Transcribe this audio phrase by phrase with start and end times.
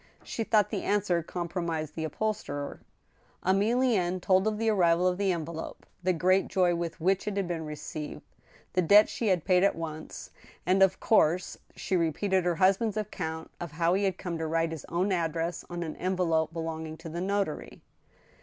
[0.23, 2.79] She thought the answer compromised the upholsterer.
[3.45, 7.47] Emilienne told of the arrival of the envelope, the great joy with which it had
[7.47, 8.23] been received,
[8.73, 10.31] the debts she had paid at once,
[10.65, 14.11] and, of THE TWO WIVES, 141 course, she repeated her husband's account of how he
[14.11, 17.83] came to write his own address on an envelope belonging to the notary.